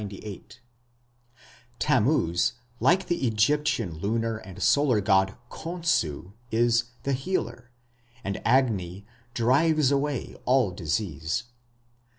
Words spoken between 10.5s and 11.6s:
disease".